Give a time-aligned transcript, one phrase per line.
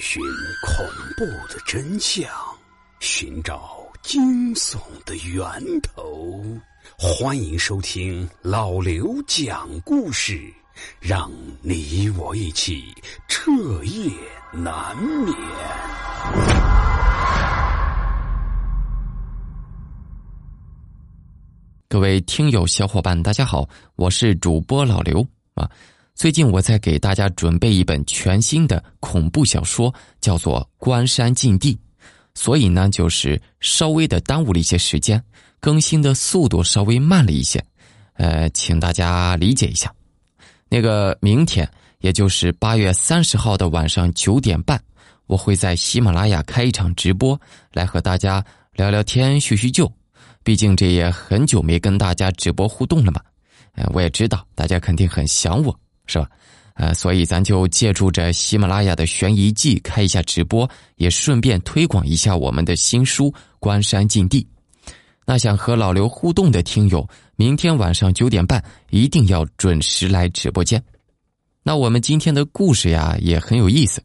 [0.00, 0.22] 寻
[0.62, 0.86] 恐
[1.16, 2.28] 怖的真相，
[3.00, 5.42] 寻找惊悚的源
[5.80, 6.42] 头。
[6.98, 10.52] 欢迎收听老刘讲故事，
[11.00, 12.84] 让你我一起
[13.28, 13.50] 彻
[13.84, 14.10] 夜
[14.52, 15.34] 难眠。
[21.88, 25.20] 各位听友小伙伴，大家好，我是主播老刘
[25.54, 25.70] 啊。
[26.22, 31.74] 最近我在给大家准备一本全新的恐怖小说，叫做《关山禁地》，
[32.32, 35.20] 所以呢，就是稍微的耽误了一些时间，
[35.58, 37.60] 更新的速度稍微慢了一些，
[38.12, 39.92] 呃，请大家理解一下。
[40.68, 44.80] 那个明天，也就是八月三十号的晚上九点半，
[45.26, 47.36] 我会在喜马拉雅开一场直播，
[47.72, 48.44] 来和大家
[48.74, 49.92] 聊聊天、叙叙旧。
[50.44, 53.20] 毕竟这也很久没跟大家直播互动了嘛，
[53.74, 55.76] 呃，我也知道大家肯定很想我。
[56.06, 56.28] 是吧？
[56.74, 63.26] 呃，所以咱就借助着喜马拉雅的悬疑季开一下直播，也顺便推广一下我们的新书
[63.58, 64.40] 《关山禁地》。
[65.26, 70.82] 那想和老刘互动的听友，明天晚上九点半一定要准时来直播间。
[71.62, 74.02] 那我们今天的故事呀也很有意思，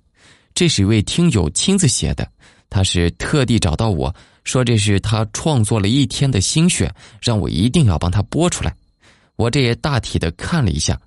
[0.54, 2.30] 这是一位听友亲自写的，
[2.70, 8.76] 他是特地找到我说这是他创作了一天的心血，让我一定要帮他播出来。
[9.38, 11.00] 我这也大体的看了一下。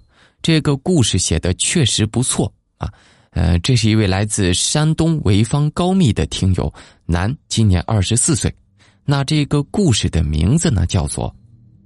[0.42, 2.90] 这个故事写的确实不错啊，
[3.30, 6.72] 呃，这是一位来自山东潍坊高密的听友，
[7.04, 8.52] 男，今年二十四岁。
[9.04, 11.28] 那这个故事的名字呢，叫做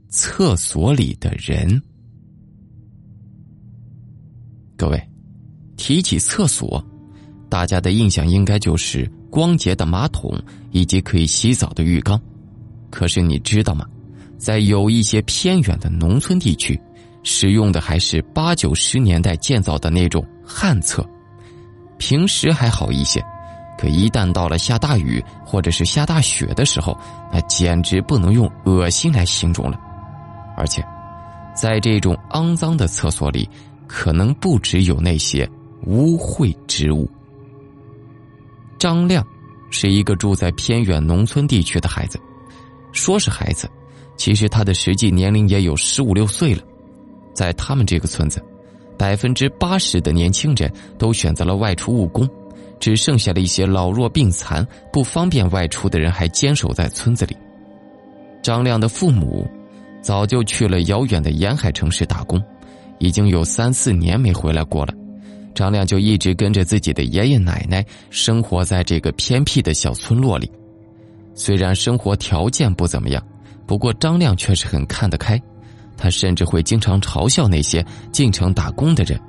[0.12, 1.68] 《厕所里的人》。
[4.76, 5.02] 各位，
[5.76, 6.84] 提起厕所，
[7.48, 10.38] 大家的印象应该就是光洁的马桶
[10.70, 12.20] 以及可以洗澡的浴缸。
[12.90, 13.84] 可是你知道吗？
[14.38, 16.78] 在有一些偏远的农村地区。
[17.24, 21.04] 使用的还是八九十年代建造的那种旱厕，
[21.98, 23.24] 平时还好一些，
[23.78, 26.96] 可一旦到了下大雨或者是下大雪的时候，
[27.32, 29.80] 那简直不能用恶心来形容了。
[30.56, 30.84] 而且，
[31.54, 33.48] 在这种肮脏的厕所里，
[33.88, 35.48] 可能不只有那些
[35.86, 37.10] 污秽之物。
[38.78, 39.26] 张亮
[39.70, 42.20] 是一个住在偏远农村地区的孩子，
[42.92, 43.66] 说是孩子，
[44.16, 46.62] 其实他的实际年龄也有十五六岁了。
[47.34, 48.42] 在他们这个村子，
[48.96, 52.28] 百分之八十的年轻人都选择了外出务工，
[52.78, 57.36] 只剩下了一些老弱病残、不方便外出的人还坚守在村子里。
[58.42, 59.46] 张亮的父母
[60.00, 62.42] 早就去了遥远的沿海城市打工，
[62.98, 64.94] 已经有三四年没回来过了。
[65.54, 70.50] 张亮就一直跟着自己的爷爷奶奶生活在这个偏僻的小村落里。
[71.32, 73.24] 虽然生活条件不怎么样，
[73.66, 75.40] 不过张亮却是很看得开。
[75.96, 79.20] 他甚至会经常嘲笑那些进城打工的人，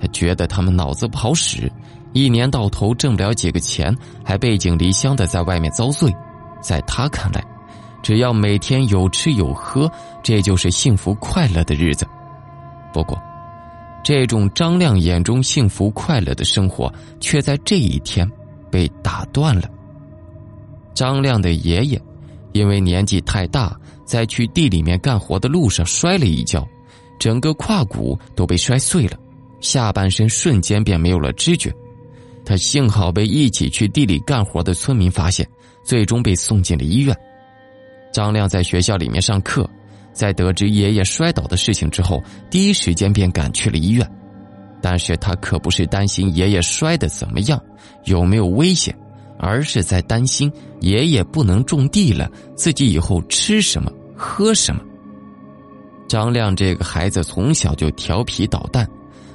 [0.00, 1.70] 他觉得他们脑子不好使，
[2.12, 3.94] 一年到头挣不了几个钱，
[4.24, 6.12] 还背井离乡的在外面遭罪。
[6.60, 7.44] 在他看来，
[8.02, 9.90] 只要每天有吃有喝，
[10.22, 12.06] 这就是幸福快乐的日子。
[12.92, 13.20] 不过，
[14.04, 18.30] 这种张亮眼中幸福快乐的生活，却在这一天
[18.70, 19.68] 被打断了。
[20.94, 22.00] 张亮的爷爷，
[22.52, 23.76] 因为年纪太大。
[24.04, 26.66] 在去地里面干活的路上摔了一跤，
[27.18, 29.18] 整个胯骨都被摔碎了，
[29.60, 31.72] 下半身瞬间便没有了知觉。
[32.44, 35.48] 他幸好被一起去地里干活的村民发现，
[35.84, 37.16] 最终被送进了医院。
[38.12, 39.68] 张亮在学校里面上课，
[40.12, 44.06] 在得知爷爷摔倒的事情之后，第一时间便赶去了医院。
[44.82, 47.62] 但是他可不是担心爷爷摔得怎么样，
[48.04, 48.92] 有没有危险。
[49.42, 54.80] 而是在担心爷爷不能种地了，自己以后吃什么喝什么。
[56.06, 58.88] 张亮这个孩子从小就调皮捣蛋，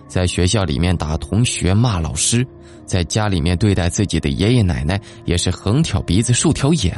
[0.08, 2.48] 在学校里面打同学骂老师，
[2.86, 6.98] 在家里面对待自己的爷爷奶奶也是横挑鼻子竖挑眼，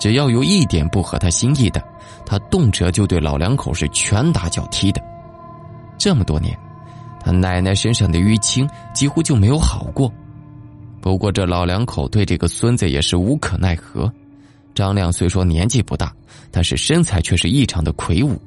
[0.00, 1.80] 只要有一点不合他心意的，
[2.26, 5.00] 他动辄就对老两口是拳打脚踢的。
[5.96, 6.58] 这么多年，
[7.20, 10.12] 他奶奶身上的淤青几乎就没有好过。
[11.02, 14.10] 不过这老两口对这个孙子也是无可奈何。
[14.72, 16.14] 张亮虽说年纪不大，
[16.50, 18.40] 但是身材却是异常的魁梧。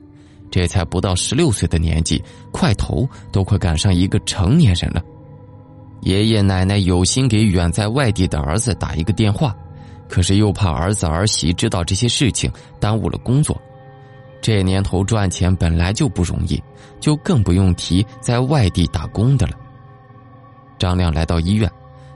[0.49, 2.23] 这才不到十六岁的年纪，
[2.53, 5.03] 块头都快赶上一个成年人了。
[6.01, 9.53] 爷爷奶奶有心给远在外地的儿子打一个电话，
[10.07, 12.49] 可是又怕儿子儿媳知道这些事情，
[12.79, 13.59] 耽误了工作。
[14.41, 16.63] 这年头赚钱本来就不容易，
[17.01, 19.53] 就更不用提在外地打工的了。
[20.79, 21.69] 张亮来到医院。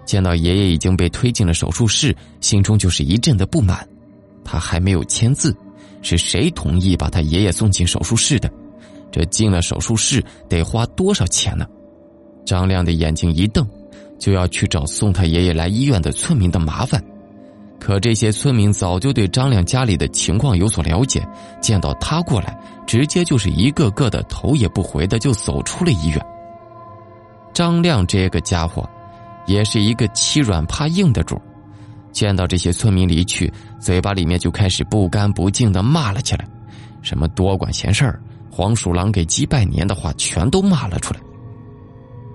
[0.10, 3.88] 见到爷爷已经被推进了手术室，心中就是一阵的不满。
[4.44, 5.56] 他还没有签字，
[6.02, 8.50] 是谁同意把他爷爷送进手术室的？
[9.12, 11.64] 这进了手术室得花多少钱呢？
[12.44, 13.70] 张亮的眼睛一瞪，
[14.18, 17.00] 就要去找送他爷爷来医院的村民的麻烦。
[17.80, 21.24] 可这些村民早就对张亮家里的情况有所了解，
[21.62, 26.20] 见到他过来，直接就是一个个的头也不回的就走出了医院。
[27.54, 28.90] 张亮这个家伙，
[29.50, 31.42] 也是一个欺软怕硬的主，
[32.12, 33.52] 见到这些村民离去，
[33.82, 36.48] 嘴巴里面就开始不干不净的骂了起来，
[37.02, 41.20] 什么多管闲事儿、黄鼠狼给鸡拜年的话，全都骂了出来。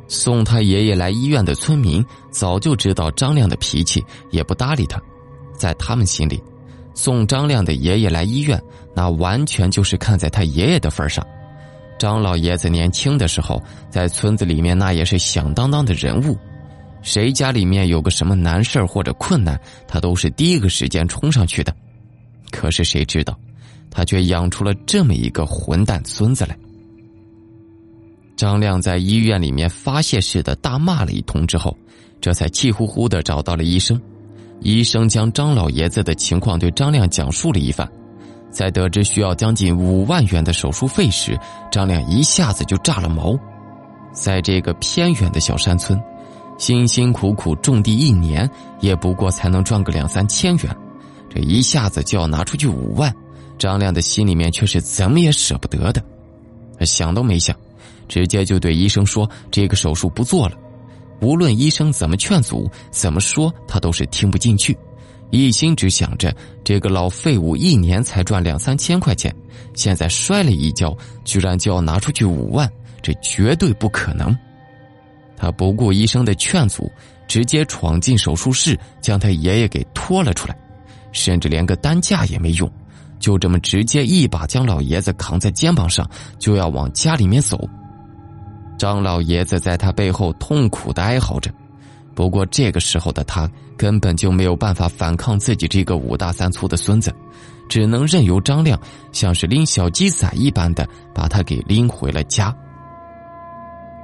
[0.09, 5.01] 送他爷爷来医院的村民早就知道张亮的脾气，也不搭理他。
[5.57, 6.43] 在他们心里，
[6.95, 8.61] 送张亮的爷爷来医院，
[8.93, 11.25] 那完全就是看在他爷爷的份上。
[11.97, 16.37] 张老爷子年轻的时候，在村子里面那也是响当当的人物，
[17.05, 21.73] 谁家里面有个什么难事或者困难，他都是第一个时间冲上去的。
[22.51, 23.39] 可是谁知道，
[23.91, 26.57] 他却养出了这么一个混蛋孙子来。
[28.37, 31.77] 张亮在医院里面发泄似的大骂了一通之后，
[32.21, 34.01] 这才气呼呼的找到了医生。
[34.61, 37.87] 医生将张老爷子的情况对张亮讲述了一番，
[38.51, 41.39] 在得知需要将近五万元的手术费时，
[41.71, 43.39] 张亮一下子就炸了毛。
[44.13, 46.01] 在这个偏远的小山村，
[46.57, 48.49] 辛辛苦苦种地一年，
[48.81, 50.77] 也不过才能赚个两三千元，
[51.29, 53.15] 这一下子就要拿出去五万，
[53.59, 56.03] 张亮的心里面却是怎么也舍不得的。
[56.81, 57.57] 想都没想，
[58.09, 60.57] 直接就对医生说：“这个手术不做了。”
[61.21, 64.77] 无论医生怎么劝阻，怎么说，他都是听不进去，
[65.31, 69.35] 一心只想着这个老废物一年才赚两三千块钱，
[69.75, 74.37] 现在摔了一跤，居然就要拿出去五万，这绝对不可能。
[75.45, 76.91] 他不顾医生的劝阻，
[77.29, 80.57] 直接闯进手术室，将他爷爷给拖了出来，
[81.13, 82.71] 甚至连个担架也没用，
[83.21, 86.09] 就这么直接一把将老爷子扛在肩膀上，
[86.39, 87.69] 就要往家里面走。
[88.79, 91.53] 张老爷子在他背后痛苦的哀嚎着，
[92.15, 93.47] 不过这个时候的他
[93.77, 97.15] 根本就没有办法反抗自己这个五大三粗的孙子，
[97.69, 98.81] 只能任由张亮
[99.13, 102.57] 像是拎小鸡仔一般的把他给拎回了家。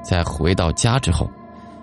[0.03, 1.31] 在回到家之后，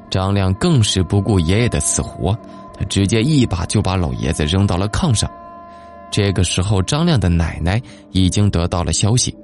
[0.09, 2.37] 张亮更是不顾爷爷的死活，
[2.73, 5.29] 他直接一把就把老爷子扔到了炕上。
[6.09, 7.81] 这个时候，张亮的奶奶
[8.11, 9.35] 已经得到了消息。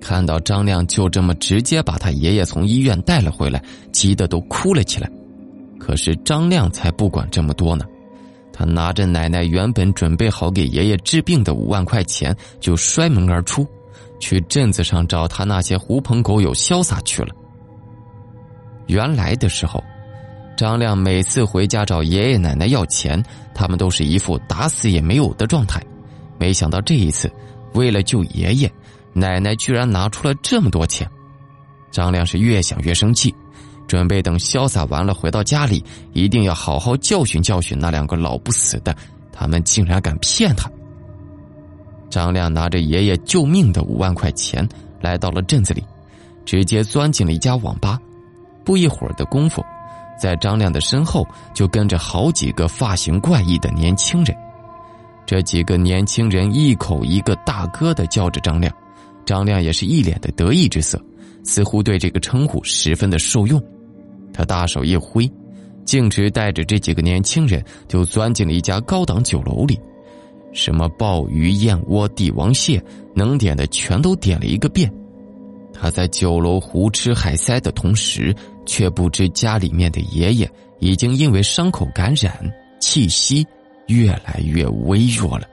[0.00, 3.62] 看到张亮就这么直接把他爷爷从医院带了回来，
[3.92, 5.10] 急得都哭了起来。
[5.78, 7.84] 可是张亮才不管这么多呢，
[8.52, 13.66] 他拿着奶奶原本准备好给爷爷治病的五万块钱，就摔门而出，
[14.18, 17.34] 去镇子上找他那些狐朋狗友潇洒去了。
[18.92, 19.82] 原来的时候，
[20.54, 23.22] 张亮每次回家找爷爷奶奶要钱，
[23.54, 25.82] 他们都是一副打死也没有的状态。
[26.38, 27.32] 没想到这一次，
[27.72, 28.70] 为了救爷爷。
[29.14, 31.06] 奶奶居然拿出了这么多钱，
[31.90, 33.34] 张亮是越想越生气，
[33.86, 35.84] 准备等潇洒完了回到家里，
[36.14, 38.96] 一定要好好教训教训那两个老不死的，
[39.30, 40.70] 他们竟然敢骗他。
[42.08, 44.66] 张亮拿着爷爷救命的五万块钱，
[45.00, 45.84] 来到了镇子里，
[46.46, 47.98] 直接钻进了一家网吧。
[48.64, 49.64] 不一会儿的功夫，
[50.18, 54.36] 在张亮的身后就跟着好几个发型怪异的年轻人，
[55.26, 58.72] 这几个年轻人一口一个大哥的叫着张亮。
[59.24, 61.00] 张亮也是一脸的得意之色，
[61.44, 63.62] 似乎对这个称呼十分的受用。
[64.32, 65.30] 他大手一挥，
[65.84, 69.78] 径直带着这几个年轻人就钻进了一家高档酒楼里，
[70.52, 72.82] 什么鲍鱼、燕窝、帝王蟹，
[73.14, 74.92] 能点的全都点了一个遍。
[75.72, 78.34] 他在酒楼胡吃海塞的同时，
[78.66, 80.50] 却不知家里面的爷爷
[80.80, 83.46] 已经因为伤口感染，气息
[83.86, 85.46] 越来越微弱了。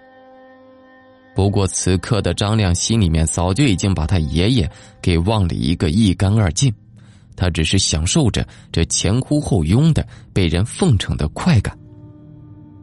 [1.36, 4.70] 不过，此刻的张亮心里面早就已经把他爷爷
[5.02, 6.74] 给忘了一个一干二净，
[7.36, 11.78] 他只是享受着这前呼后拥的被人奉承的快感。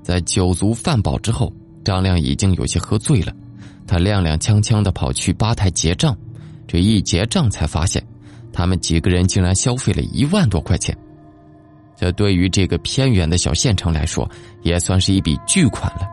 [0.02, 1.52] 在酒足饭饱之后，
[1.84, 3.32] 张亮已经有些喝醉了，
[3.86, 6.16] 他踉踉跄跄的跑去吧台结账，
[6.66, 8.02] 这一结账才发现，
[8.56, 10.96] 他们几个人竟然消费了一万多块钱，
[11.94, 14.26] 这对于这个偏远的小县城来说，
[14.62, 16.08] 也算是一笔巨款了。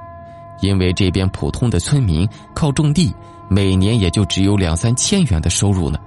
[0.61, 3.13] 因为这边普通的村民靠种地，
[3.49, 5.97] 每年也就只有两三千元的收入呢。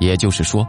[0.00, 0.66] 也就是说，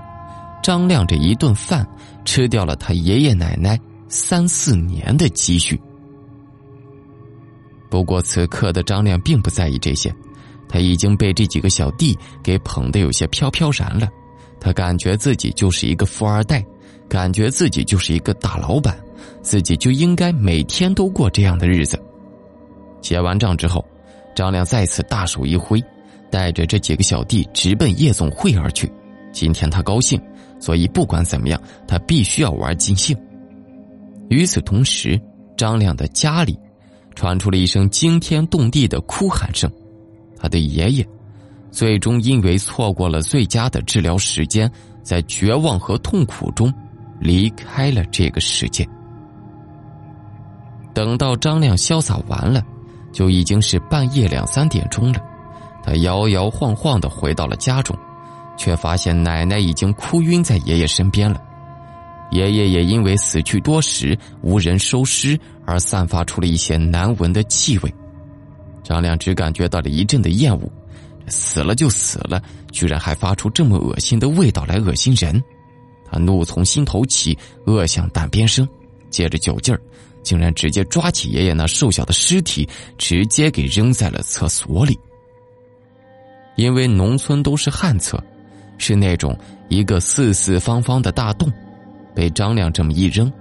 [0.61, 1.87] 张亮这一顿饭
[2.25, 5.79] 吃掉了他爷爷奶奶三四年的积蓄。
[7.89, 10.13] 不过此刻的张亮并不在意这些，
[10.67, 14.09] 他已经被这几个小弟给捧得有些飘飘然了。
[14.59, 16.65] 他感觉自己就是一个富二代，
[17.07, 18.97] 感觉自己就是一个大老板，
[19.41, 21.99] 自己就应该每天都过这样的日子。
[23.01, 23.85] 结完账之后，
[24.35, 25.81] 张亮再次大手一挥，
[26.29, 28.91] 带着这几个小弟直奔夜总会而去。
[29.31, 30.19] 今天他高兴，
[30.59, 33.15] 所以不管怎么样，他必须要玩尽兴。
[34.29, 35.19] 与此同时，
[35.55, 36.57] 张亮的家里
[37.15, 39.71] 传出了一声惊天动地的哭喊声，
[40.37, 41.07] 他的爷爷
[41.77, 44.67] 最终因为错过了最佳的治疗时间，
[45.03, 46.73] 在绝望和痛苦中
[47.19, 48.83] 离开了这个世界。
[50.91, 52.63] 等到张亮潇洒完了，
[53.13, 55.19] 就已经是半夜两三点钟了。
[55.83, 57.95] 他摇摇晃晃的回到了家中，
[58.57, 61.39] 却发现奶奶已经哭晕在爷爷身边了。
[62.31, 67.93] 爷爷也因为死去多时无人收尸而散发出了一些难闻的气味。
[68.83, 70.67] 张亮只感觉到了一阵的厌恶，
[71.27, 72.41] 死了就死了，
[72.71, 75.41] 居然还发出这么恶心的味道来恶心人。
[76.09, 78.67] 他怒从心头起，恶向胆边生，
[79.09, 79.81] 借着酒劲儿，
[80.23, 82.67] 竟然直接抓起爷爷那瘦小的尸体，
[82.97, 84.97] 直接给扔在了厕所里。
[86.55, 88.23] 因为农村都是旱厕，
[88.77, 89.37] 是那种
[89.69, 91.51] 一个四四方方的大洞。
[92.15, 93.31] 被张亮这么一扔，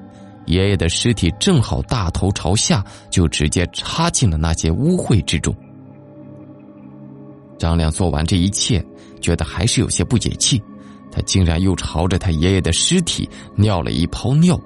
[0.44, 5.56] 爷爷的尸体正好大头朝下，就直接插进了那些污秽之中。
[7.58, 8.84] 张亮做完这一切，
[9.20, 10.62] 觉得还是有些不解气，
[11.10, 14.58] 他竟然又朝着他爷爷的尸体尿了一泡尿。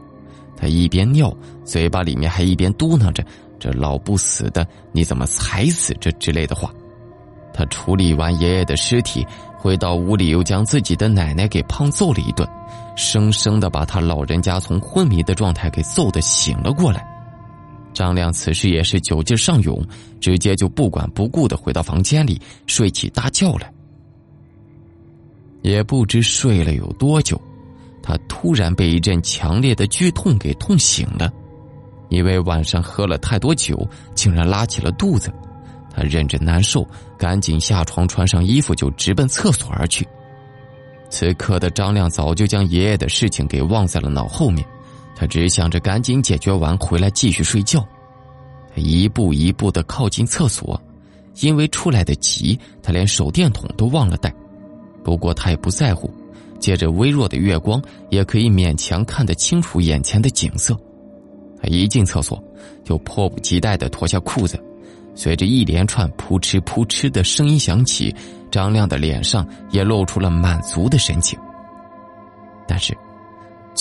[0.57, 3.25] 他一边尿，嘴巴里面还一边嘟囔着
[3.59, 6.71] ：“这老不死的，你怎么才死？”这之类的话。
[7.55, 12.47] 他处理完爷爷的尸体，回到屋里，又将自己的奶奶给胖揍了一顿。
[12.95, 17.07] 生生的把他老人家从昏迷的状态给揍的醒了过来。
[17.93, 19.85] 张亮此时也是酒劲上涌，
[20.21, 23.73] 直接就不管不顾的回到房间里睡起大觉来。
[25.63, 27.41] 也不知睡了有多久，
[28.03, 31.31] 他突然被一阵强烈的剧痛给痛醒了，
[32.09, 35.31] 因为晚上喝了太多酒，竟然拉起了肚子。
[35.93, 36.87] 他忍着难受，
[37.19, 40.07] 赶紧下床穿上衣服就直奔厕所而去。
[41.11, 44.65] 此刻的张亮早就将爷爷的事情给忘在了脑后面，
[45.21, 47.87] 他只想着赶紧解决完回来继续睡觉。
[48.75, 50.81] 他一步一步的靠近厕所，
[51.41, 54.33] 因为出来的急，他连手电筒都忘了带。
[55.05, 56.11] 不过他也不在乎，
[56.59, 60.75] 借着微弱的月光，也可以勉强看得清楚眼前的景色。
[61.61, 62.43] 他一进厕所，
[62.83, 64.59] 就迫不及待的脱下裤子。
[65.15, 68.15] 随着一连串扑哧扑哧的声音响起，
[68.51, 71.39] 张亮的脸上也露出了满足的神情。
[72.67, 72.97] 但是，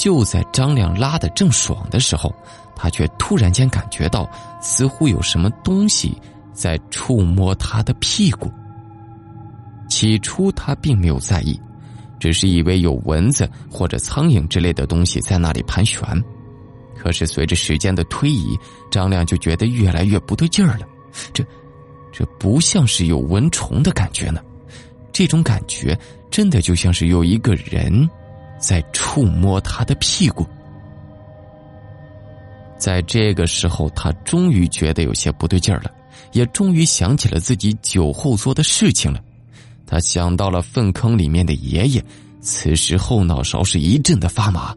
[0.01, 2.33] 就在张亮拉的正爽的时候，
[2.73, 4.25] 他却突然间感觉到
[4.61, 6.17] 似乎有什么东西
[6.53, 8.49] 在触摸他的屁股。
[9.89, 11.59] 起初他并没有在意，
[12.17, 16.01] 只是以为有蚊子或者苍蝇之类的东西在那里盘旋。
[16.97, 18.57] 可是随着时间的推移，
[18.89, 20.87] 张亮就觉得越来越不对劲儿了。
[21.33, 21.43] 这，
[22.09, 24.41] 这不像是有蚊虫的感觉呢，
[25.11, 25.97] 这种感觉
[26.31, 28.09] 真的就像是有一个人
[28.59, 30.45] 在触摸他的屁股。
[32.77, 35.91] 在这个时候，他终于觉得有些不对劲儿了，
[36.33, 39.19] 也终于想起了自己酒后做的事情了。
[39.87, 42.03] 他想到了粪坑里面的爷爷，
[42.39, 44.75] 此时后脑勺是一阵的发麻。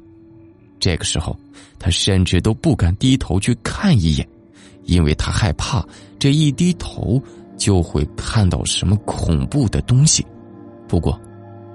[0.80, 1.36] 这个时候，
[1.78, 4.26] 他甚至都不敢低头去看一眼。
[4.84, 5.86] 因为他害怕，
[6.18, 7.22] 这一低头
[7.56, 10.26] 就会看到什么恐怖的东西。
[10.88, 11.16] 不过，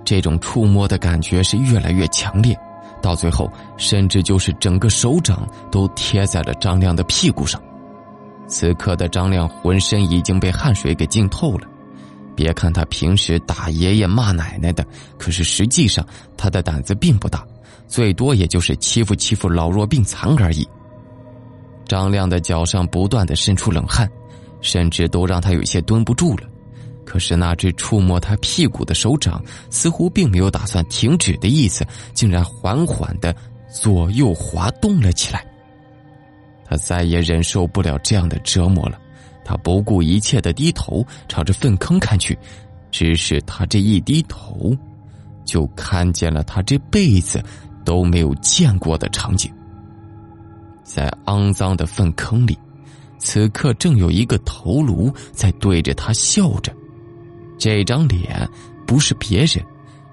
[0.07, 2.57] 这种触摸的感觉是越来越强烈，
[3.01, 7.61] 到最后，甚至就是整个手掌都贴在了张亮的屁股上。
[8.47, 11.67] 此刻的张亮浑身已经被汗水给浸透了。
[12.37, 14.85] 别看他平时打爷爷骂奶奶的，
[15.17, 17.45] 可是实际上他的胆子并不大，
[17.85, 20.65] 最多也就是欺负欺负老弱病残而已。
[21.85, 24.09] 张亮的脚上不断的渗出冷汗，
[24.61, 26.47] 甚至都让他有些蹲不住了。
[27.07, 33.33] 可是那只触摸他屁股的手掌似乎并没有打算停止的意思，竟然缓缓的
[33.71, 35.47] 左右滑动了起来。
[36.65, 38.99] 他再也忍受不了这样的折磨了，
[39.45, 42.37] 他不顾一切的低头朝着粪坑看去。
[42.91, 44.75] 只是他这一低头，
[45.45, 47.41] 就看见了他这辈子
[47.85, 49.49] 都没有见过的场景。
[50.83, 52.57] 在肮脏的粪坑里，
[53.17, 56.73] 此刻正有一个头颅在对着他笑着。
[57.57, 58.47] 这张脸
[58.85, 59.63] 不是别人，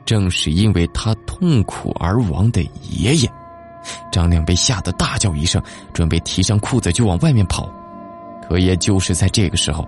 [0.04, 3.30] 正是因为他痛苦而亡的爷爷。
[4.10, 7.70] 张亮被吓得大叫一声，准备提上裤子就往外面跑。
[8.48, 9.86] 可也就是在这个时候，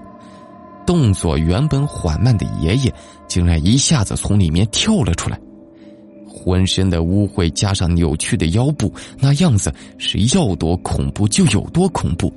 [0.87, 2.93] 动作原本缓慢的爷爷
[3.27, 5.39] 竟然一下子从里面跳了出来。
[6.27, 12.33] 浑身的污秽加上扭曲的腰部，那样子是要多恐怖就有多恐怖。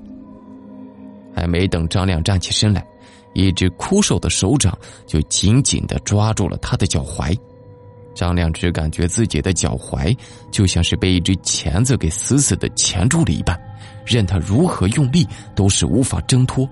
[1.35, 2.85] 还没等张亮站起身来，
[3.33, 7.37] 一只枯瘦的手掌就紧紧的抓住了他的脚踝。
[8.15, 10.17] 张亮只感觉自己的脚踝
[10.51, 13.57] 就像是被一只钳子给死死的钳住了一般，
[14.05, 16.67] 任他如何用力都是无法挣脱。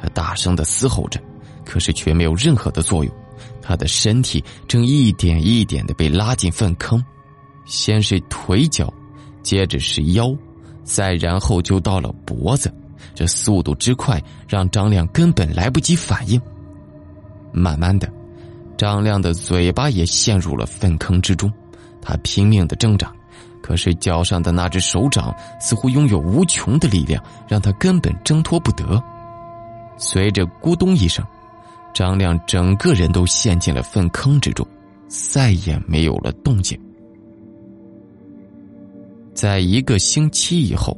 [0.00, 1.20] 他大声的嘶吼着，
[1.62, 3.14] 可是却没有任何的作用。
[3.60, 7.04] 他的身体正一点一点的被拉进粪坑，
[7.66, 8.90] 先是腿脚，
[9.42, 10.34] 接着是腰，
[10.84, 12.72] 再然后就到了脖子。
[13.14, 16.40] 这速度之快，让张亮根本来不及反应。
[17.52, 18.10] 慢慢的。
[18.76, 21.52] 张亮的嘴巴也陷入了粪坑之中，
[22.00, 23.12] 他拼命的挣扎，
[23.62, 28.98] 可是脚上的那只手掌似乎拥有无穷的力量，让他根本挣脱不得。
[29.98, 31.22] 随着咕咚一声，
[31.92, 34.66] 张亮整个人都陷进了粪坑之中，
[35.08, 36.80] 再也没有了动静。
[39.34, 40.96] 在一个星期以后，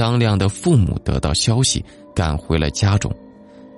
[0.00, 3.14] 张亮的父母得到消息，赶回了家中。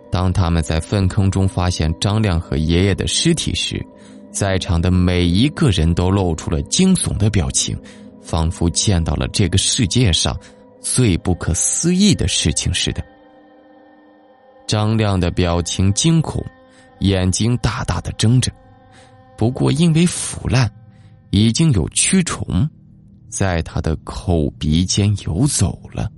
[0.09, 3.85] 当他们在粪坑中发现张亮和爷爷的尸体时，
[4.31, 7.77] 在场的每一个人都露出了惊悚的表情，
[8.23, 10.39] 仿佛见到了这个世界上
[10.81, 13.03] 最不可思议的事情似的。
[14.65, 16.41] 张亮的表情惊恐，
[17.01, 18.49] 眼睛大大的睁着，
[19.37, 20.71] 不过因为腐烂，
[21.31, 22.47] 已经有蛆虫
[23.33, 26.09] 在他的口鼻间游走了。